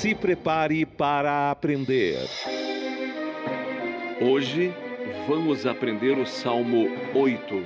Se 0.00 0.14
prepare 0.14 0.86
para 0.86 1.50
aprender. 1.50 2.16
Hoje 4.18 4.72
vamos 5.28 5.66
aprender 5.66 6.16
o 6.16 6.24
Salmo 6.24 6.86
8. 7.14 7.62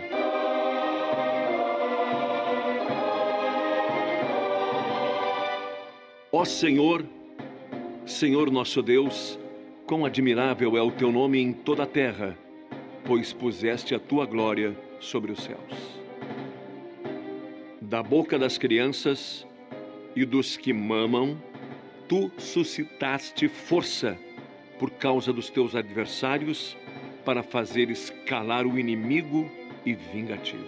Ó 6.32 6.44
Senhor, 6.44 7.06
Senhor 8.04 8.50
nosso 8.50 8.82
Deus, 8.82 9.38
quão 9.86 10.04
admirável 10.04 10.76
é 10.76 10.82
o 10.82 10.90
teu 10.90 11.12
nome 11.12 11.40
em 11.40 11.52
toda 11.52 11.84
a 11.84 11.86
terra, 11.86 12.36
pois 13.04 13.32
puseste 13.32 13.94
a 13.94 14.00
tua 14.00 14.26
glória 14.26 14.76
sobre 14.98 15.30
os 15.30 15.40
céus. 15.40 16.00
Da 17.80 18.02
boca 18.02 18.36
das 18.36 18.58
crianças 18.58 19.46
e 20.16 20.24
dos 20.24 20.56
que 20.56 20.72
mamam, 20.72 21.38
tu 22.14 22.30
suscitaste 22.38 23.48
força 23.48 24.16
por 24.78 24.88
causa 24.88 25.32
dos 25.32 25.50
teus 25.50 25.74
adversários 25.74 26.76
para 27.24 27.42
fazer 27.42 27.90
escalar 27.90 28.64
o 28.64 28.78
inimigo 28.78 29.50
e 29.84 29.94
vingativo. 29.94 30.64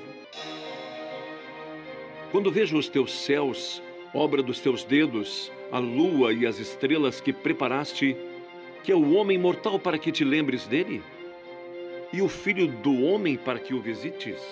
Quando 2.32 2.50
vejo 2.50 2.76
os 2.76 2.88
teus 2.88 3.12
céus, 3.12 3.80
obra 4.12 4.42
dos 4.42 4.58
teus 4.58 4.82
dedos, 4.82 5.52
a 5.70 5.78
lua 5.78 6.32
e 6.32 6.44
as 6.44 6.58
estrelas 6.58 7.20
que 7.20 7.32
preparaste, 7.32 8.16
que 8.82 8.90
é 8.90 8.96
o 8.96 9.12
homem 9.12 9.38
mortal 9.38 9.78
para 9.78 9.98
que 9.98 10.10
te 10.10 10.24
lembres 10.24 10.66
dele? 10.66 11.00
E 12.12 12.20
o 12.22 12.28
filho 12.28 12.66
do 12.66 13.04
homem 13.04 13.36
para 13.36 13.60
que 13.60 13.72
o 13.72 13.80
visites? 13.80 14.42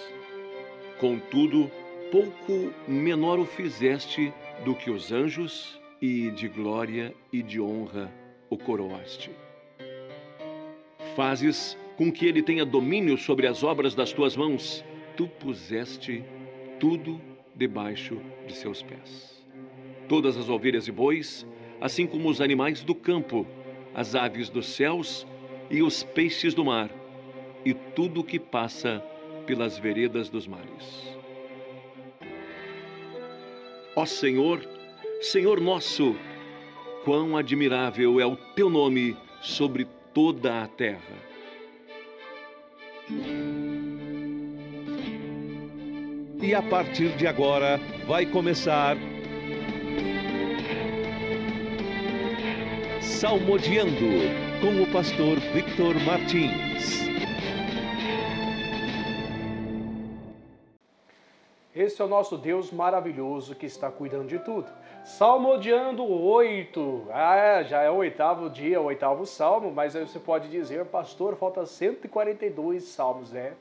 Contudo, 1.00 1.68
pouco 2.12 2.72
menor 2.86 3.40
o 3.40 3.44
fizeste 3.44 4.32
do 4.64 4.76
que 4.76 4.92
os 4.92 5.10
anjos, 5.10 5.82
e 6.00 6.30
de 6.30 6.48
glória 6.48 7.14
e 7.32 7.42
de 7.42 7.60
honra 7.60 8.12
o 8.50 8.56
coroaste. 8.56 9.30
Fazes 11.16 11.78
com 11.96 12.10
que 12.10 12.26
ele 12.26 12.42
tenha 12.42 12.64
domínio 12.64 13.16
sobre 13.16 13.46
as 13.46 13.62
obras 13.62 13.94
das 13.94 14.12
tuas 14.12 14.36
mãos, 14.36 14.84
tu 15.16 15.28
puseste 15.28 16.24
tudo 16.80 17.20
debaixo 17.54 18.20
de 18.46 18.54
seus 18.54 18.82
pés. 18.82 19.44
Todas 20.08 20.36
as 20.36 20.48
ovelhas 20.48 20.88
e 20.88 20.92
bois, 20.92 21.46
assim 21.80 22.06
como 22.06 22.28
os 22.28 22.40
animais 22.40 22.82
do 22.82 22.94
campo, 22.94 23.46
as 23.94 24.14
aves 24.14 24.48
dos 24.48 24.66
céus 24.66 25.26
e 25.70 25.82
os 25.82 26.02
peixes 26.02 26.52
do 26.52 26.64
mar, 26.64 26.90
e 27.64 27.72
tudo 27.72 28.20
o 28.20 28.24
que 28.24 28.38
passa 28.38 29.02
pelas 29.46 29.78
veredas 29.78 30.28
dos 30.28 30.46
mares. 30.46 31.14
Ó 33.96 34.04
Senhor, 34.04 34.60
Senhor 35.24 35.58
nosso, 35.58 36.14
quão 37.02 37.34
admirável 37.34 38.20
é 38.20 38.26
o 38.26 38.36
teu 38.36 38.68
nome 38.68 39.16
sobre 39.40 39.86
toda 40.12 40.62
a 40.62 40.68
terra. 40.68 41.16
E 46.42 46.54
a 46.54 46.62
partir 46.62 47.16
de 47.16 47.26
agora 47.26 47.80
vai 48.06 48.26
começar. 48.26 48.98
Salmodiando 53.00 54.06
com 54.60 54.82
o 54.82 54.92
pastor 54.92 55.40
Victor 55.54 55.94
Martins. 56.04 57.02
Esse 61.74 62.00
é 62.00 62.04
o 62.04 62.08
nosso 62.08 62.36
Deus 62.36 62.70
maravilhoso 62.70 63.54
que 63.54 63.66
está 63.66 63.90
cuidando 63.90 64.28
de 64.28 64.38
tudo. 64.38 64.68
Salmodiando 65.04 66.02
8. 66.02 67.08
Ah, 67.12 67.62
já 67.62 67.82
é 67.82 67.90
o 67.90 67.96
oitavo 67.96 68.48
dia, 68.48 68.80
o 68.80 68.84
oitavo 68.84 69.26
salmo, 69.26 69.70
mas 69.70 69.94
aí 69.94 70.06
você 70.06 70.18
pode 70.18 70.48
dizer, 70.48 70.82
pastor, 70.86 71.36
falta 71.36 71.66
142 71.66 72.84
salmos, 72.84 73.30
né? 73.30 73.52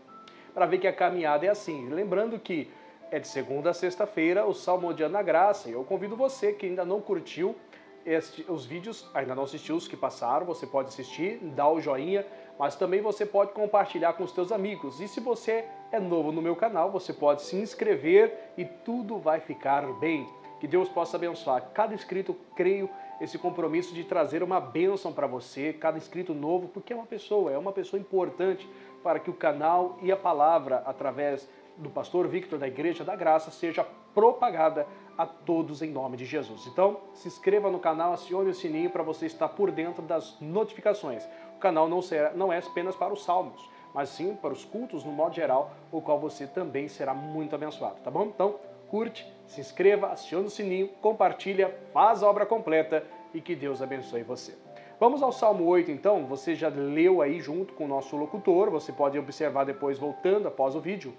Para 0.53 0.65
ver 0.65 0.77
que 0.77 0.87
a 0.87 0.93
caminhada 0.93 1.45
é 1.45 1.49
assim. 1.49 1.89
Lembrando 1.89 2.39
que 2.39 2.71
é 3.11 3.19
de 3.19 3.27
segunda 3.27 3.71
a 3.71 3.73
sexta-feira 3.73 4.45
o 4.45 4.53
Salmodiando 4.53 5.11
na 5.11 5.21
Graça. 5.21 5.67
Eu 5.67 5.83
convido 5.83 6.15
você 6.15 6.53
que 6.53 6.65
ainda 6.65 6.85
não 6.85 7.01
curtiu 7.01 7.57
este, 8.05 8.49
os 8.49 8.65
vídeos, 8.65 9.05
ainda 9.13 9.35
não 9.35 9.43
assistiu 9.43 9.75
os 9.75 9.85
que 9.85 9.97
passaram, 9.97 10.45
você 10.45 10.65
pode 10.65 10.87
assistir, 10.87 11.39
dá 11.41 11.67
o 11.67 11.81
joinha, 11.81 12.25
mas 12.57 12.77
também 12.77 13.01
você 13.01 13.25
pode 13.25 13.51
compartilhar 13.51 14.13
com 14.13 14.23
os 14.23 14.33
seus 14.33 14.49
amigos. 14.49 15.01
E 15.01 15.09
se 15.09 15.19
você 15.19 15.65
é 15.91 15.99
novo 15.99 16.31
no 16.31 16.41
meu 16.41 16.55
canal, 16.55 16.89
você 16.89 17.11
pode 17.11 17.41
se 17.41 17.57
inscrever 17.57 18.33
e 18.57 18.63
tudo 18.63 19.17
vai 19.17 19.41
ficar 19.41 19.85
bem. 19.99 20.25
Que 20.63 20.67
Deus 20.67 20.87
possa 20.87 21.17
abençoar 21.17 21.71
cada 21.73 21.93
inscrito, 21.93 22.33
creio, 22.55 22.89
esse 23.19 23.37
compromisso 23.37 23.93
de 23.93 24.05
trazer 24.05 24.41
uma 24.41 24.61
bênção 24.61 25.11
para 25.11 25.27
você, 25.27 25.73
cada 25.73 25.97
inscrito 25.97 26.33
novo, 26.33 26.69
porque 26.69 26.93
é 26.93 26.95
uma 26.95 27.05
pessoa, 27.05 27.51
é 27.51 27.57
uma 27.57 27.73
pessoa 27.73 27.99
importante 27.99 28.65
para 29.03 29.19
que 29.19 29.29
o 29.29 29.33
canal 29.33 29.97
e 30.01 30.09
a 30.09 30.15
palavra, 30.15 30.81
através 30.85 31.49
do 31.75 31.89
pastor 31.89 32.29
Victor 32.29 32.57
da 32.57 32.65
Igreja 32.65 33.03
da 33.03 33.13
Graça, 33.13 33.51
seja 33.51 33.85
propagada 34.13 34.87
a 35.17 35.25
todos 35.25 35.81
em 35.81 35.89
nome 35.89 36.15
de 36.15 36.23
Jesus. 36.23 36.65
Então, 36.65 37.01
se 37.13 37.27
inscreva 37.27 37.69
no 37.69 37.77
canal, 37.77 38.13
acione 38.13 38.49
o 38.49 38.55
sininho 38.55 38.89
para 38.89 39.03
você 39.03 39.25
estar 39.25 39.49
por 39.49 39.69
dentro 39.69 40.01
das 40.01 40.39
notificações. 40.39 41.27
O 41.57 41.59
canal 41.59 41.89
não, 41.89 42.01
será, 42.01 42.31
não 42.31 42.53
é 42.53 42.59
apenas 42.59 42.95
para 42.95 43.11
os 43.11 43.25
salmos, 43.25 43.69
mas 43.93 44.07
sim 44.07 44.33
para 44.33 44.53
os 44.53 44.63
cultos 44.63 45.03
no 45.03 45.11
modo 45.11 45.35
geral, 45.35 45.71
o 45.91 46.01
qual 46.01 46.21
você 46.21 46.47
também 46.47 46.87
será 46.87 47.13
muito 47.13 47.53
abençoado, 47.53 47.99
tá 48.01 48.09
bom? 48.09 48.23
Então, 48.27 48.55
curte, 48.93 49.25
se 49.47 49.59
inscreva, 49.59 50.09
acione 50.09 50.45
o 50.45 50.51
sininho, 50.51 50.87
compartilha, 51.01 51.75
faz 51.91 52.21
a 52.21 52.29
obra 52.29 52.45
completa 52.45 53.03
e 53.33 53.41
que 53.41 53.55
Deus 53.55 53.81
abençoe 53.81 54.21
você. 54.21 54.55
Vamos 54.99 55.23
ao 55.23 55.31
Salmo 55.31 55.65
8 55.65 55.89
então, 55.89 56.27
você 56.27 56.53
já 56.53 56.67
leu 56.67 57.19
aí 57.19 57.39
junto 57.39 57.73
com 57.73 57.85
o 57.85 57.87
nosso 57.87 58.15
locutor, 58.15 58.69
você 58.69 58.91
pode 58.91 59.17
observar 59.17 59.63
depois 59.63 59.97
voltando 59.97 60.47
após 60.47 60.75
o 60.75 60.79
vídeo. 60.79 61.11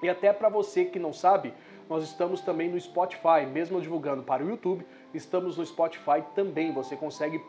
E 0.00 0.08
até 0.08 0.32
para 0.32 0.48
você 0.48 0.84
que 0.84 1.00
não 1.00 1.12
sabe, 1.12 1.52
nós 1.90 2.04
estamos 2.04 2.40
também 2.40 2.70
no 2.70 2.80
Spotify, 2.80 3.46
mesmo 3.52 3.80
divulgando 3.80 4.22
para 4.22 4.44
o 4.44 4.48
YouTube, 4.48 4.86
estamos 5.12 5.56
no 5.56 5.66
Spotify 5.66 6.22
também. 6.36 6.72
Você 6.72 6.94
consegue, 6.94 7.42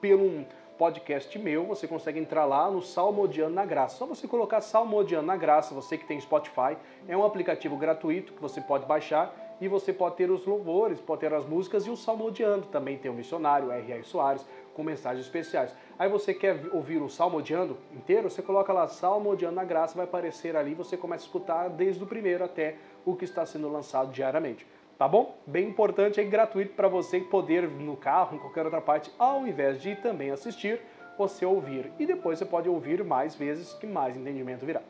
pelo 0.00 0.46
podcast 0.80 1.38
meu, 1.38 1.66
você 1.66 1.86
consegue 1.86 2.18
entrar 2.18 2.46
lá 2.46 2.70
no 2.70 2.80
Salmodiano 2.80 3.54
na 3.54 3.66
Graça. 3.66 3.98
Só 3.98 4.06
você 4.06 4.26
colocar 4.26 4.62
Salmodiano 4.62 5.26
na 5.26 5.36
Graça, 5.36 5.74
você 5.74 5.98
que 5.98 6.06
tem 6.06 6.18
Spotify, 6.18 6.74
é 7.06 7.14
um 7.14 7.22
aplicativo 7.22 7.76
gratuito 7.76 8.32
que 8.32 8.40
você 8.40 8.62
pode 8.62 8.86
baixar 8.86 9.58
e 9.60 9.68
você 9.68 9.92
pode 9.92 10.16
ter 10.16 10.30
os 10.30 10.46
louvores, 10.46 10.98
pode 10.98 11.20
ter 11.20 11.34
as 11.34 11.44
músicas 11.44 11.84
e 11.84 11.90
o 11.90 11.96
Salmodiano. 11.98 12.62
Também 12.62 12.96
tem 12.96 13.10
o 13.10 13.14
missionário, 13.14 13.70
R.R. 13.70 14.02
Soares, 14.04 14.46
com 14.72 14.82
mensagens 14.82 15.26
especiais. 15.26 15.74
Aí 15.98 16.08
você 16.08 16.32
quer 16.32 16.58
ouvir 16.72 17.02
o 17.02 17.10
Salmodiando 17.10 17.76
inteiro, 17.92 18.30
você 18.30 18.40
coloca 18.40 18.72
lá 18.72 18.88
Salmodiando 18.88 19.56
na 19.56 19.64
Graça, 19.64 19.94
vai 19.94 20.06
aparecer 20.06 20.56
ali, 20.56 20.72
você 20.72 20.96
começa 20.96 21.24
a 21.24 21.26
escutar 21.26 21.68
desde 21.68 22.02
o 22.02 22.06
primeiro 22.06 22.42
até 22.42 22.76
o 23.04 23.14
que 23.14 23.26
está 23.26 23.44
sendo 23.44 23.68
lançado 23.68 24.10
diariamente. 24.10 24.66
Tá 25.00 25.08
bom? 25.08 25.34
Bem 25.46 25.66
importante 25.66 26.20
e 26.20 26.24
gratuito 26.24 26.74
para 26.74 26.86
você 26.86 27.20
poder 27.20 27.66
no 27.66 27.96
carro, 27.96 28.36
em 28.36 28.38
qualquer 28.38 28.66
outra 28.66 28.82
parte, 28.82 29.10
ao 29.18 29.46
invés 29.46 29.80
de 29.80 29.96
também 29.96 30.30
assistir, 30.30 30.78
você 31.16 31.46
ouvir. 31.46 31.90
E 31.98 32.04
depois 32.04 32.38
você 32.38 32.44
pode 32.44 32.68
ouvir 32.68 33.02
mais 33.02 33.34
vezes 33.34 33.72
que 33.72 33.86
mais 33.86 34.14
entendimento 34.14 34.66
virá. 34.66 34.82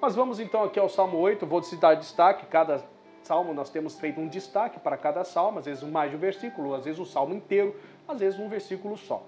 Mas 0.00 0.14
vamos 0.14 0.38
então 0.38 0.62
aqui 0.62 0.78
ao 0.78 0.88
Salmo 0.88 1.18
8, 1.18 1.44
vou 1.44 1.60
citar 1.60 1.96
destaque, 1.96 2.46
cada 2.46 2.84
salmo 3.24 3.52
nós 3.52 3.68
temos 3.68 3.98
feito 3.98 4.20
um 4.20 4.28
destaque 4.28 4.78
para 4.78 4.96
cada 4.96 5.24
salmo, 5.24 5.58
às 5.58 5.66
vezes 5.66 5.82
mais 5.82 6.12
de 6.12 6.16
um 6.16 6.20
versículo, 6.20 6.72
às 6.72 6.84
vezes 6.84 7.00
o 7.00 7.02
um 7.02 7.06
salmo 7.06 7.34
inteiro, 7.34 7.74
às 8.06 8.20
vezes 8.20 8.38
um 8.38 8.48
versículo 8.48 8.96
só. 8.96 9.24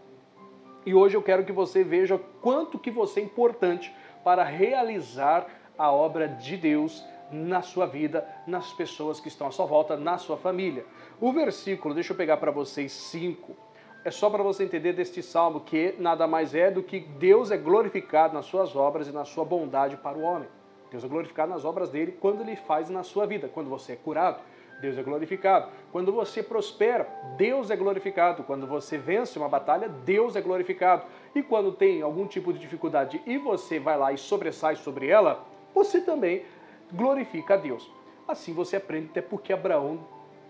E 0.87 0.95
hoje 0.95 1.17
eu 1.17 1.23
quero 1.25 1.45
que 1.45 1.51
você 1.51 1.83
veja 1.83 2.21
quanto 2.41 2.79
que 2.79 2.93
você 2.93 3.19
é 3.19 3.25
importante 3.25 3.93
para 4.23 4.45
realizar 4.45 5.49
a 5.77 5.91
obra 5.91 6.29
de 6.29 6.57
Deus 6.57 7.05
na 7.31 7.63
sua 7.63 7.87
vida, 7.87 8.27
nas 8.47 8.73
pessoas 8.73 9.21
que 9.21 9.29
estão 9.29 9.47
à 9.47 9.51
sua 9.51 9.67
volta, 9.67 9.97
na 9.97 10.19
sua 10.19 10.37
família. 10.37 10.85
O 11.21 11.33
versículo, 11.33 11.95
deixa 11.95 12.13
eu 12.13 12.17
pegar 12.17 12.37
para 12.37 12.51
vocês 12.51 12.93
cinco, 12.93 13.57
é 14.05 14.11
só 14.11 14.31
para 14.31 14.43
você 14.43 14.65
entender 14.65 14.95
deste 14.95 15.23
salmo 15.23 15.61
que 15.61 15.95
nada 15.99 16.27
mais 16.27 16.55
é 16.55 16.71
do 16.71 16.83
que 16.83 17.01
Deus 17.01 17.51
é 17.51 17.57
glorificado 17.57 18.35
nas 18.35 18.47
suas 18.47 18.75
obras 18.75 19.09
e 19.09 19.13
na 19.13 19.25
sua 19.25 19.45
bondade 19.45 19.97
para 19.97 20.17
o 20.17 20.23
homem. 20.23 20.49
Deus 20.91 21.05
é 21.05 21.09
glorificado 21.09 21.51
nas 21.53 21.65
obras 21.65 21.91
dele 21.91 22.17
quando 22.19 22.41
ele 22.41 22.57
faz 22.57 22.89
na 22.89 23.03
sua 23.03 23.27
vida, 23.27 23.49
quando 23.49 23.69
você 23.69 23.93
é 23.93 23.97
curado, 23.97 24.41
Deus 24.81 24.97
é 24.97 25.03
glorificado. 25.03 25.69
Quando 25.93 26.13
você 26.13 26.43
prospera, 26.43 27.07
Deus 27.37 27.71
é 27.71 27.77
glorificado. 27.77 28.43
Quando 28.43 28.67
você 28.67 28.97
vence 28.97 29.39
uma 29.39 29.49
batalha, 29.49 29.89
Deus 29.89 30.35
é 30.35 30.41
glorificado. 30.41 31.05
E 31.35 31.43
quando 31.43 31.73
tem 31.73 32.03
algum 32.03 32.27
tipo 32.27 32.53
de 32.53 32.59
dificuldade 32.59 33.21
e 33.27 33.37
você 33.39 33.79
vai 33.79 33.99
lá 33.99 34.13
e 34.13 34.19
sobressai 34.19 34.77
sobre 34.77 35.09
ela, 35.09 35.45
você 35.75 36.01
também 36.01 36.45
glorifica 36.93 37.55
a 37.55 37.57
Deus. 37.57 37.91
Assim 38.27 38.53
você 38.53 38.77
aprende 38.77 39.09
até 39.11 39.21
porque 39.21 39.53
Abraão 39.53 40.01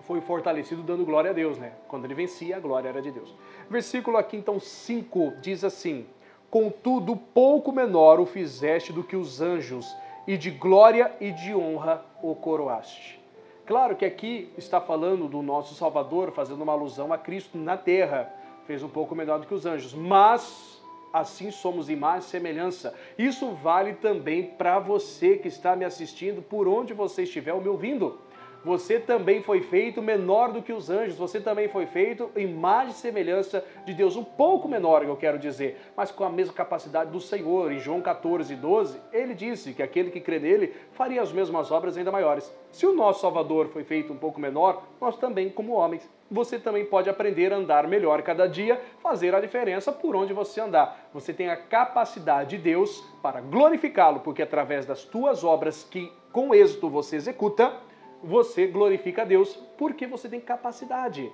foi 0.06 0.20
fortalecido 0.20 0.82
dando 0.82 1.04
glória 1.04 1.30
a 1.30 1.34
Deus, 1.34 1.58
né? 1.58 1.72
Quando 1.88 2.04
ele 2.04 2.14
vencia, 2.14 2.56
a 2.56 2.60
glória 2.60 2.88
era 2.88 3.00
de 3.00 3.10
Deus. 3.10 3.34
Versículo 3.68 4.16
aqui 4.16 4.36
então 4.36 4.58
5 4.58 5.34
diz 5.40 5.64
assim: 5.64 6.06
Contudo, 6.50 7.16
pouco 7.16 7.70
menor 7.70 8.18
o 8.18 8.26
fizeste 8.26 8.92
do 8.92 9.04
que 9.04 9.16
os 9.16 9.40
anjos, 9.40 9.94
e 10.26 10.36
de 10.36 10.50
glória 10.50 11.14
e 11.20 11.30
de 11.30 11.54
honra 11.54 12.04
o 12.22 12.34
coroaste. 12.34 13.20
Claro 13.64 13.94
que 13.94 14.04
aqui 14.04 14.52
está 14.58 14.80
falando 14.80 15.28
do 15.28 15.42
nosso 15.42 15.74
Salvador, 15.74 16.32
fazendo 16.32 16.62
uma 16.62 16.72
alusão 16.72 17.12
a 17.12 17.18
Cristo 17.18 17.56
na 17.56 17.76
terra. 17.76 18.34
fez 18.66 18.82
um 18.82 18.88
pouco 18.88 19.14
melhor 19.14 19.38
do 19.38 19.46
que 19.46 19.54
os 19.54 19.66
anjos, 19.66 19.94
mas 19.94 20.79
assim 21.12 21.50
somos 21.50 21.88
imagem 21.88 22.26
e 22.26 22.30
semelhança. 22.30 22.94
Isso 23.18 23.52
vale 23.52 23.94
também 23.94 24.44
para 24.44 24.78
você 24.78 25.36
que 25.36 25.48
está 25.48 25.74
me 25.74 25.84
assistindo, 25.84 26.42
por 26.42 26.68
onde 26.68 26.92
você 26.92 27.22
estiver 27.22 27.54
me 27.54 27.68
ouvindo 27.68 28.18
você 28.64 28.98
também 28.98 29.42
foi 29.42 29.62
feito 29.62 30.02
menor 30.02 30.52
do 30.52 30.62
que 30.62 30.72
os 30.72 30.90
anjos, 30.90 31.16
você 31.16 31.40
também 31.40 31.68
foi 31.68 31.86
feito 31.86 32.30
imagem 32.36 32.92
e 32.92 32.94
semelhança 32.94 33.64
de 33.84 33.94
Deus, 33.94 34.16
um 34.16 34.24
pouco 34.24 34.68
menor, 34.68 35.02
eu 35.02 35.16
quero 35.16 35.38
dizer, 35.38 35.80
mas 35.96 36.10
com 36.10 36.24
a 36.24 36.30
mesma 36.30 36.52
capacidade 36.52 37.10
do 37.10 37.20
Senhor. 37.20 37.72
Em 37.72 37.78
João 37.78 38.00
14, 38.00 38.54
12, 38.54 39.00
ele 39.12 39.34
disse 39.34 39.72
que 39.72 39.82
aquele 39.82 40.10
que 40.10 40.20
crê 40.20 40.38
nele 40.38 40.74
faria 40.92 41.22
as 41.22 41.32
mesmas 41.32 41.70
obras 41.70 41.96
ainda 41.96 42.12
maiores. 42.12 42.52
Se 42.70 42.86
o 42.86 42.94
nosso 42.94 43.20
Salvador 43.20 43.68
foi 43.68 43.84
feito 43.84 44.12
um 44.12 44.16
pouco 44.16 44.40
menor, 44.40 44.84
nós 45.00 45.16
também, 45.16 45.48
como 45.48 45.72
homens, 45.72 46.08
você 46.30 46.58
também 46.58 46.84
pode 46.84 47.10
aprender 47.10 47.52
a 47.52 47.56
andar 47.56 47.88
melhor 47.88 48.22
cada 48.22 48.46
dia, 48.46 48.80
fazer 49.02 49.34
a 49.34 49.40
diferença 49.40 49.90
por 49.90 50.14
onde 50.14 50.32
você 50.32 50.60
andar. 50.60 51.08
Você 51.12 51.32
tem 51.32 51.48
a 51.48 51.56
capacidade 51.56 52.50
de 52.50 52.58
Deus 52.58 53.04
para 53.20 53.40
glorificá-lo, 53.40 54.20
porque 54.20 54.42
através 54.42 54.86
das 54.86 55.02
tuas 55.02 55.42
obras 55.42 55.82
que 55.82 56.12
com 56.30 56.54
êxito 56.54 56.88
você 56.88 57.16
executa, 57.16 57.74
você 58.22 58.66
glorifica 58.66 59.22
a 59.22 59.24
Deus 59.24 59.54
porque 59.76 60.06
você 60.06 60.28
tem 60.28 60.40
capacidade. 60.40 61.30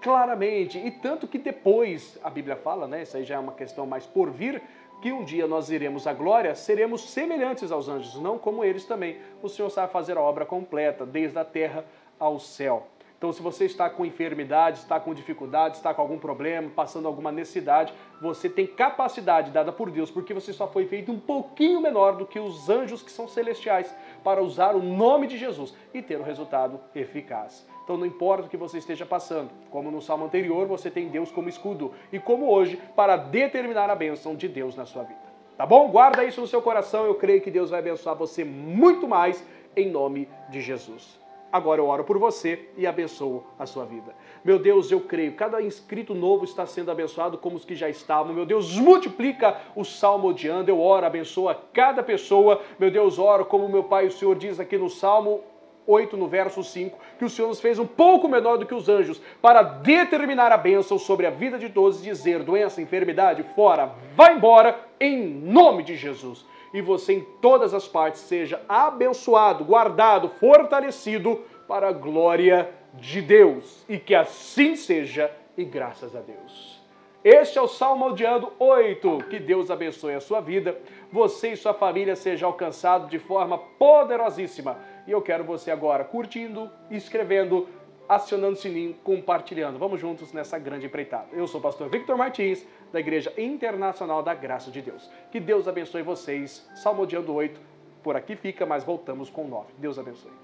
Claramente, 0.00 0.78
e 0.78 0.90
tanto 0.90 1.26
que 1.26 1.38
depois, 1.38 2.18
a 2.22 2.28
Bíblia 2.28 2.56
fala, 2.56 2.86
né? 2.86 3.02
Isso 3.02 3.16
aí 3.16 3.24
já 3.24 3.36
é 3.36 3.38
uma 3.38 3.54
questão 3.54 3.86
mais 3.86 4.04
por 4.04 4.30
vir, 4.30 4.62
que 5.00 5.12
um 5.12 5.24
dia 5.24 5.46
nós 5.46 5.70
iremos 5.70 6.06
à 6.06 6.12
glória, 6.12 6.54
seremos 6.54 7.10
semelhantes 7.10 7.70
aos 7.72 7.88
anjos, 7.88 8.20
não 8.20 8.38
como 8.38 8.64
eles 8.64 8.84
também. 8.84 9.18
O 9.42 9.48
Senhor 9.48 9.70
sabe 9.70 9.92
fazer 9.92 10.16
a 10.16 10.20
obra 10.20 10.44
completa, 10.44 11.06
desde 11.06 11.38
a 11.38 11.44
terra 11.44 11.84
ao 12.18 12.38
céu. 12.38 12.86
Então, 13.24 13.32
se 13.32 13.40
você 13.40 13.64
está 13.64 13.88
com 13.88 14.04
enfermidade, 14.04 14.80
está 14.80 15.00
com 15.00 15.14
dificuldade, 15.14 15.76
está 15.76 15.94
com 15.94 16.02
algum 16.02 16.18
problema, 16.18 16.68
passando 16.68 17.08
alguma 17.08 17.32
necessidade, 17.32 17.90
você 18.20 18.50
tem 18.50 18.66
capacidade 18.66 19.50
dada 19.50 19.72
por 19.72 19.90
Deus, 19.90 20.10
porque 20.10 20.34
você 20.34 20.52
só 20.52 20.68
foi 20.68 20.84
feito 20.84 21.10
um 21.10 21.18
pouquinho 21.18 21.80
menor 21.80 22.16
do 22.16 22.26
que 22.26 22.38
os 22.38 22.68
anjos 22.68 23.02
que 23.02 23.10
são 23.10 23.26
celestiais, 23.26 23.94
para 24.22 24.42
usar 24.42 24.76
o 24.76 24.82
nome 24.82 25.26
de 25.26 25.38
Jesus 25.38 25.74
e 25.94 26.02
ter 26.02 26.18
o 26.18 26.20
um 26.20 26.22
resultado 26.22 26.78
eficaz. 26.94 27.66
Então, 27.82 27.96
não 27.96 28.04
importa 28.04 28.44
o 28.44 28.50
que 28.50 28.58
você 28.58 28.76
esteja 28.76 29.06
passando, 29.06 29.48
como 29.70 29.90
no 29.90 30.02
salmo 30.02 30.26
anterior, 30.26 30.66
você 30.66 30.90
tem 30.90 31.08
Deus 31.08 31.32
como 31.32 31.48
escudo, 31.48 31.94
e 32.12 32.18
como 32.18 32.50
hoje, 32.50 32.78
para 32.94 33.16
determinar 33.16 33.88
a 33.88 33.96
bênção 33.96 34.36
de 34.36 34.48
Deus 34.48 34.76
na 34.76 34.84
sua 34.84 35.02
vida. 35.02 35.32
Tá 35.56 35.64
bom? 35.64 35.90
Guarda 35.90 36.26
isso 36.26 36.42
no 36.42 36.46
seu 36.46 36.60
coração, 36.60 37.06
eu 37.06 37.14
creio 37.14 37.40
que 37.40 37.50
Deus 37.50 37.70
vai 37.70 37.78
abençoar 37.78 38.14
você 38.14 38.44
muito 38.44 39.08
mais, 39.08 39.42
em 39.74 39.90
nome 39.90 40.28
de 40.50 40.60
Jesus. 40.60 41.23
Agora 41.54 41.80
eu 41.80 41.86
oro 41.86 42.02
por 42.02 42.18
você 42.18 42.68
e 42.76 42.84
abençoo 42.84 43.44
a 43.56 43.64
sua 43.64 43.84
vida. 43.84 44.12
Meu 44.44 44.58
Deus, 44.58 44.90
eu 44.90 45.00
creio, 45.00 45.34
cada 45.34 45.62
inscrito 45.62 46.12
novo 46.12 46.44
está 46.44 46.66
sendo 46.66 46.90
abençoado 46.90 47.38
como 47.38 47.54
os 47.54 47.64
que 47.64 47.76
já 47.76 47.88
estavam. 47.88 48.34
Meu 48.34 48.44
Deus, 48.44 48.76
multiplica 48.76 49.56
o 49.76 49.84
salmo 49.84 50.26
odiando. 50.26 50.68
Eu 50.68 50.80
oro, 50.80 51.06
abençoa 51.06 51.56
cada 51.72 52.02
pessoa. 52.02 52.60
Meu 52.76 52.90
Deus, 52.90 53.20
oro 53.20 53.44
como 53.44 53.68
meu 53.68 53.84
Pai, 53.84 54.08
o 54.08 54.10
Senhor 54.10 54.34
diz 54.34 54.58
aqui 54.58 54.76
no 54.76 54.90
Salmo 54.90 55.42
8, 55.86 56.16
no 56.16 56.26
verso 56.26 56.64
5, 56.64 56.98
que 57.20 57.24
o 57.24 57.30
Senhor 57.30 57.46
nos 57.46 57.60
fez 57.60 57.78
um 57.78 57.86
pouco 57.86 58.26
menor 58.26 58.56
do 58.56 58.66
que 58.66 58.74
os 58.74 58.88
anjos, 58.88 59.22
para 59.40 59.62
determinar 59.62 60.50
a 60.50 60.56
bênção 60.56 60.98
sobre 60.98 61.24
a 61.24 61.30
vida 61.30 61.56
de 61.56 61.68
todos, 61.68 62.02
dizer 62.02 62.42
doença, 62.42 62.82
enfermidade, 62.82 63.44
fora, 63.54 63.92
vai 64.16 64.34
embora, 64.34 64.76
em 64.98 65.24
nome 65.24 65.84
de 65.84 65.94
Jesus 65.94 66.44
e 66.74 66.82
você 66.82 67.12
em 67.14 67.20
todas 67.40 67.72
as 67.72 67.86
partes 67.86 68.22
seja 68.22 68.60
abençoado, 68.68 69.64
guardado, 69.64 70.28
fortalecido 70.28 71.40
para 71.68 71.88
a 71.88 71.92
glória 71.92 72.68
de 72.94 73.22
Deus. 73.22 73.84
E 73.88 73.96
que 73.96 74.12
assim 74.12 74.74
seja, 74.74 75.30
e 75.56 75.64
graças 75.64 76.16
a 76.16 76.20
Deus. 76.20 76.82
Este 77.22 77.58
é 77.58 77.62
o 77.62 77.68
Salmo 77.68 78.06
Odiando 78.06 78.52
8. 78.58 79.18
Que 79.30 79.38
Deus 79.38 79.70
abençoe 79.70 80.14
a 80.14 80.20
sua 80.20 80.40
vida, 80.40 80.76
você 81.12 81.52
e 81.52 81.56
sua 81.56 81.72
família 81.72 82.16
sejam 82.16 82.48
alcançados 82.48 83.08
de 83.08 83.20
forma 83.20 83.56
poderosíssima. 83.56 84.76
E 85.06 85.12
eu 85.12 85.22
quero 85.22 85.44
você 85.44 85.70
agora 85.70 86.02
curtindo, 86.02 86.68
escrevendo, 86.90 87.68
acionando 88.08 88.54
o 88.54 88.56
sininho, 88.56 88.94
compartilhando. 89.02 89.78
Vamos 89.78 90.00
juntos 90.00 90.32
nessa 90.32 90.58
grande 90.58 90.86
empreitada. 90.86 91.28
Eu 91.32 91.46
sou 91.46 91.60
o 91.60 91.62
pastor 91.62 91.88
Victor 91.88 92.16
Martins, 92.16 92.66
da 92.92 93.00
Igreja 93.00 93.32
Internacional 93.36 94.22
da 94.22 94.34
Graça 94.34 94.70
de 94.70 94.82
Deus. 94.82 95.10
Que 95.30 95.40
Deus 95.40 95.66
abençoe 95.66 96.02
vocês. 96.02 96.68
Salmodiando 96.74 97.32
8, 97.32 97.60
por 98.02 98.16
aqui 98.16 98.36
fica, 98.36 98.66
mas 98.66 98.84
voltamos 98.84 99.30
com 99.30 99.46
9. 99.46 99.72
Deus 99.78 99.98
abençoe. 99.98 100.43